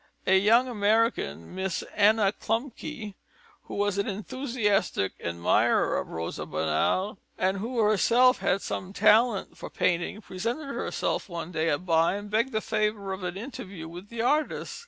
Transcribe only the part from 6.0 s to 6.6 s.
Rosa